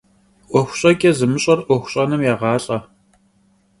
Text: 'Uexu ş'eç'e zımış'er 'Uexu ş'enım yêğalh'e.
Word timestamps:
'Uexu 0.51 0.75
ş'eç'e 0.79 1.11
zımış'er 1.17 1.59
'Uexu 1.63 1.89
ş'enım 1.91 2.21
yêğalh'e. 2.27 2.77